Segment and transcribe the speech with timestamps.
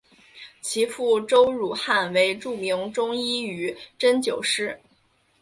[0.61, 4.81] 其父周汝汉为著名中医与针灸师。